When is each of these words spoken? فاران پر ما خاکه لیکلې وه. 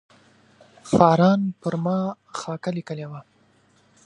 فاران 0.91 1.41
پر 1.61 1.73
ما 1.83 1.97
خاکه 2.37 2.69
لیکلې 2.77 3.05
وه. 3.11 3.19